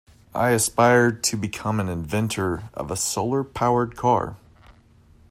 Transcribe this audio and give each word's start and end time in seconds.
I 0.33 0.49
aspire 0.49 1.11
to 1.11 1.37
become 1.37 1.79
an 1.79 1.87
inventor 1.87 2.69
of 2.73 2.89
a 2.89 2.95
solar-powered 2.97 3.95
car. 3.95 4.35